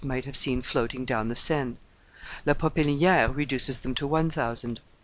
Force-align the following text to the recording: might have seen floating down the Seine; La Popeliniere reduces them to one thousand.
might 0.03 0.25
have 0.25 0.35
seen 0.35 0.59
floating 0.61 1.05
down 1.05 1.27
the 1.27 1.35
Seine; 1.35 1.75
La 2.43 2.55
Popeliniere 2.55 3.27
reduces 3.27 3.77
them 3.81 3.93
to 3.93 4.07
one 4.07 4.31
thousand. 4.31 4.79